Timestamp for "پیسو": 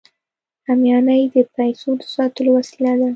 1.55-1.89